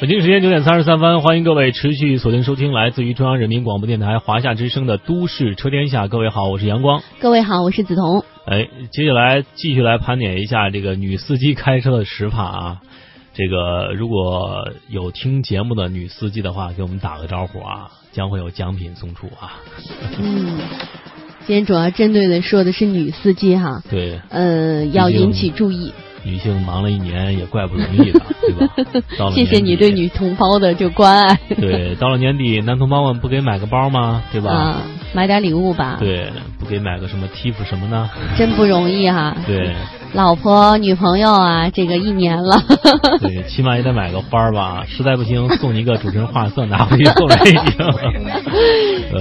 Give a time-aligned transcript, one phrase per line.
[0.00, 6.04] 北京时间九点三十三分，欢迎各位持续锁定收听来自于中央人民广播电台华夏之声的《都市车天下》。
[6.08, 7.02] 各位好，我是阳光。
[7.18, 8.24] 各位好，我是梓潼。
[8.46, 12.80] 哎，接下来继续来盘点一下这个女司机开车的实话啊。
[13.34, 19.58] 这个如果有听节目的女司机的话，给我们打个招呼啊，将会有奖品送出啊。
[20.16, 20.60] 嗯，
[21.44, 23.82] 今天主要针对的说的是女司机哈。
[23.90, 24.20] 对。
[24.30, 25.92] 呃，要引起注意。
[26.28, 28.52] 女性忙了一年也怪不容易的，对
[29.18, 29.30] 吧？
[29.34, 31.38] 谢谢你对女同胞的就关爱。
[31.58, 34.22] 对，到了年底，男同胞们不给买个包吗？
[34.30, 34.52] 对吧？
[34.52, 34.82] 啊，
[35.14, 35.96] 买点礼物吧。
[35.98, 36.30] 对，
[36.60, 38.10] 不给买个什么 T 恤什么呢？
[38.36, 39.34] 真不容易哈。
[39.46, 39.74] 对。
[40.14, 42.62] 老婆、女朋友啊，这个一年了。
[43.20, 44.84] 对，起码也得买个花吧。
[44.86, 47.76] 实在不行，送你一个主持人画册，拿回去送人也行。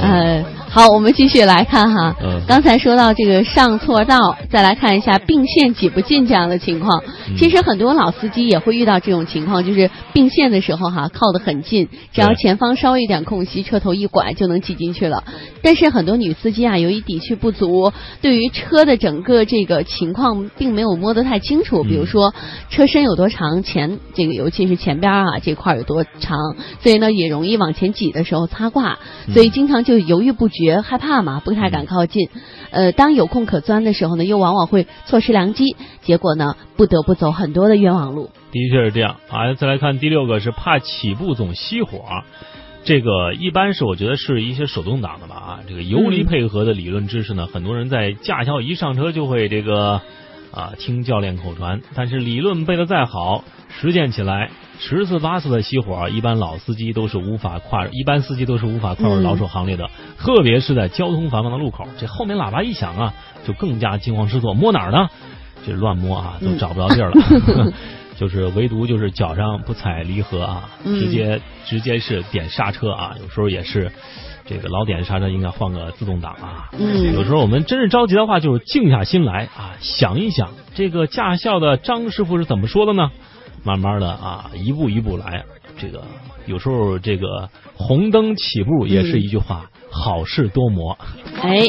[0.00, 0.44] 呃，
[0.76, 2.14] 好，我们继续来看哈。
[2.22, 2.42] 嗯。
[2.46, 7.02] 刚才说到这个上错道，再来看一下并线挤不进这样的情况。
[7.38, 15.24] 其实很多老司机也会遇到这种情况，就是并线的时候哈，靠得很近，只要前方稍微一点空隙，车头一拐就能挤进去了。
[15.62, 21.84] 但是很多女司机啊，由于底气不足，对于车的整个这个情况并没有摸得太清楚。
[21.84, 22.34] 比如说
[22.68, 26.38] 车身有多长，前这个尤其是前边啊这块有多长，
[26.82, 28.98] 所以呢也容易往前挤的时候擦挂，
[29.32, 32.28] 所以经常就犹豫不决，害怕嘛，不太敢靠近。
[32.70, 38.30] 呃，当有空可钻的时候呢，又往往会错失良机，结果呢不得不走很多的冤枉路。
[38.52, 39.16] 的确是这样。
[39.28, 42.00] 啊，再来看第六个是怕起步总熄火。
[42.84, 50.02] 这个一般是我觉得是一些手动挡的吧啊，这个油离配合的理论知识呢，很多人在驾校一上车就会这个
[50.56, 63.14] 啊听教练口传，但是理论背的再好，实践起来十次八次的熄火，一般老司机都是无法跨，一般司机都是无法跨入老手行列的，特别是在交通繁忙的路口，这后面喇叭一响啊，
[63.46, 65.08] 就更加惊慌失措，摸哪儿呢？
[65.66, 67.72] 这乱摸啊，都找不着地儿了。
[68.18, 73.92] 就是唯独就是脚上不踩离合啊，直接直接是点刹车啊，有时候也是
[74.46, 76.70] 这个老点刹车应该换个自动挡啊。
[76.78, 83.10] 嗯，有时候我们真是着急的话，就是静下心来啊，想一想这个驾校的张师傅是怎么说的呢？
[83.62, 85.44] 慢慢的啊，一步一步来。
[85.78, 86.04] 这个
[86.46, 89.66] 有时候这个红灯起步也是一句话。
[89.88, 90.98] 好事多磨，
[91.40, 91.60] 哎，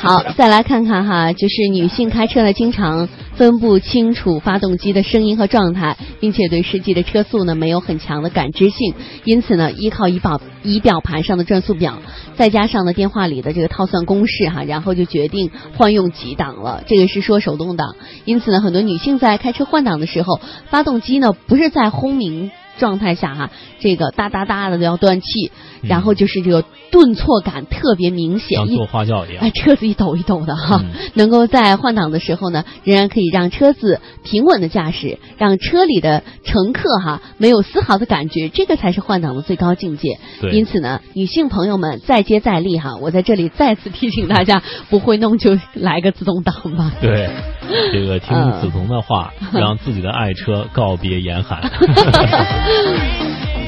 [0.00, 3.06] 好，再来看看哈，就是女性开车呢，经常
[3.40, 8.92] 分不清楚发动机的声音和状态，并且对实际的车速呢没有很强的感知性，
[9.24, 12.02] 因此呢，依靠仪表仪表盘上的转速表，
[12.36, 16.84] 再加上呢电话里的这个套算公式哈，然后就决定换用几档了。
[16.86, 17.96] 这个是说手动挡，
[18.26, 22.50] 因此呢，很多女性在开车换挡的时候，发动机呢不是在轰鸣。
[22.80, 25.52] 状态下哈，这个哒哒哒的都要断气，
[25.82, 30.82] 然后就是这个顿挫感特别明显，像坐花轿一样，哎，车子一抖一抖的哈。
[31.14, 40.18] 能够在换挡的时候呢，仍然可以让车子平稳的驾驶，让车里的乘客哈没有丝毫的感觉，这个才是换挡的最高境界。
[40.50, 46.92] 因此呢，女性朋友们再接再厉哈，我在这里再次提醒大家，不会弄就来个自动挡吧。
[47.02, 47.28] 对，
[47.92, 51.60] 这个听梓潼的话， 让自己的爱车告别严寒。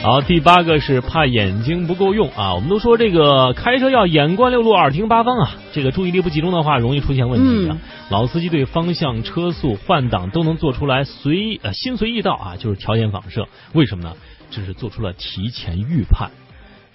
[0.03, 2.55] 好，第八个是怕眼睛不够用啊。
[2.55, 5.55] 我们都说这个开车要眼观六路，耳听八方啊。
[5.73, 7.79] 这个注意力不集中的话，容易出现问题啊。
[8.11, 13.47] 老司机对方向、车速、换挡都能做出来随呃心随意到啊，就是条件反射。
[13.75, 14.17] 为什么呢？
[14.51, 16.33] 这是做出了提前预判，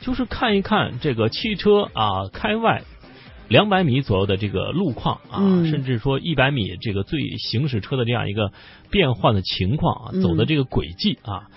[0.02, 2.84] 就是看一看这个汽车啊开外
[3.48, 8.52] 两百米左右的这个路况啊，甚至说一百米这个最行驶车的这样一个
[8.92, 11.48] 变换的情况啊，走的这个轨迹啊。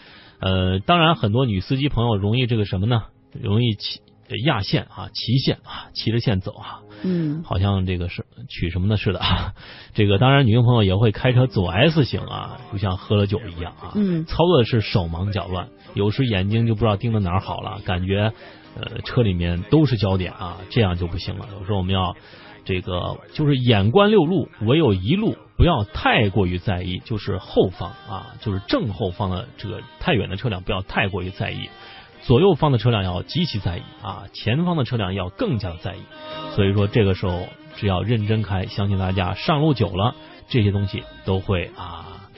[0.41, 3.03] 呃，当然，很多女司机朋友容易这个什么呢？
[3.41, 4.01] 容易骑
[4.45, 6.81] 压线啊，骑线啊，骑着线走啊。
[7.03, 9.55] 嗯，好像这个是取什么的似的啊。
[9.95, 13.93] 这个当然，女性朋友也会开车走 S 型啊，就像喝了酒一样啊。
[13.95, 18.33] 嗯，操作的是手忙脚乱，有时眼睛就不知道盯着哪儿好了，感觉
[18.77, 21.47] 呃车里面都是焦点啊，这样就不行了。
[21.59, 22.17] 有时候我们要。
[22.65, 31.69] 这个就是眼观六路，唯有一路不要太过于在意，就是后方啊，就是正后方的这个太远的车辆不要太过于在意，
[32.23, 36.01] 左右方的车辆要极其在意啊，前方的车辆要更加在意。
[36.55, 37.47] 所以说这个时候
[37.77, 40.15] 只要认真开，相信大家上路久了，
[40.49, 42.29] 这些东西都会啊，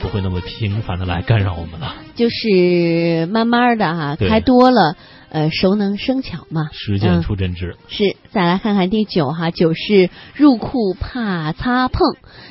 [0.00, 1.94] 不会那么频繁的来干扰我们了。
[2.14, 4.96] 就是慢慢的哈，开多了。
[5.30, 7.76] 呃，熟能生巧嘛，实践出真知。
[7.88, 12.00] 是，再来看看第九哈，九是入库怕擦碰。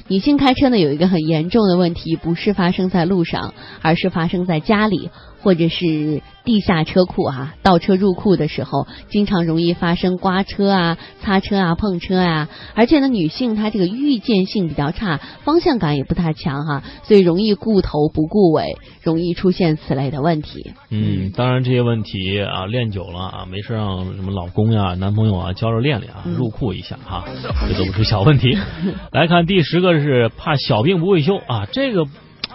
[0.07, 5.09] 女性开车呢，有一个很严重的问题，不是发生在路上，而是发生在家里。
[5.47, 12.49] 或者是地下车库啊，倒车入库的时候，经常容易发生刮车啊、擦车啊、碰车啊。
[12.75, 20.73] 而且呢，女性她这个预见性比较差，方向感也不太强哈， 所以容易顾头不顾尾，容易出现此类的问题。
[20.89, 27.23] 嗯，当然这些问题啊，练久了啊，没事让什么老公呀、男朋友啊教着练练啊，入库一下哈，
[27.71, 28.57] 这都不是小问题。
[29.13, 32.05] 来看第十个是怕小病不会修啊，这个。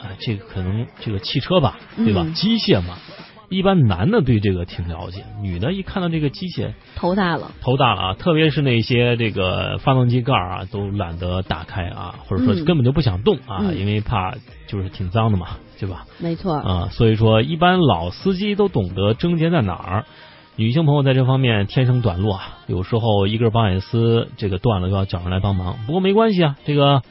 [0.02, 2.26] 啊，这个可能这个汽车吧，对吧？
[2.34, 2.98] 机械嘛，
[3.48, 8.14] 一般男的对这个挺了解，女的一看到这个机械头大了，头大了啊！
[8.14, 14.34] 特别是那些这个发动机盖啊，都懒得打开啊，或者说根本就不想动啊，因为怕
[14.66, 16.06] 就是挺脏的嘛，对吧？
[16.18, 20.04] 没错啊，所以说一般老司机都懂得症结在哪儿。
[20.56, 25.76] 女性朋友在这方面天生短路啊，有时候一根保险丝这个断了，就要找人来帮忙。
[25.86, 27.02] 不过没关系啊，这个。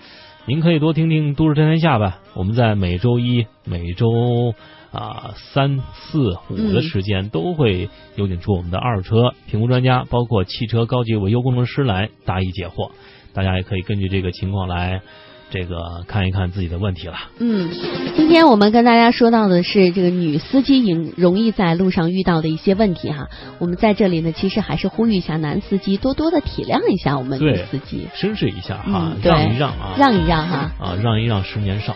[0.48, 4.56] 您可以多听听《都市天天下》吧，我们在每周一、每周
[4.92, 12.90] 啊三四五的时间都会有请出我们的二手车评估专家，包括汽车高级维修工程师来答疑解惑，
[13.34, 15.02] 大家也可以根据这个情况来。
[15.52, 17.16] 这个看一看自己的问题了。
[17.40, 17.70] 嗯，
[18.16, 23.28] 今天我们跟大家说到的是这个女司机容容易在路上遇到的一些问题哈。
[23.60, 31.96] 我们在这里呢，其实还是呼吁一下男司机多多的体谅一下我们女司机，绅士一下哈，让一让啊，让一让哈，啊，让一让十年少。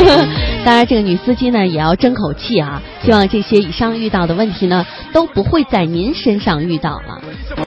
[0.64, 7.22] 当然，这个女司机呢也要争口气啊，希望这些以上遇到的问题呢都不会在您身上遇到了。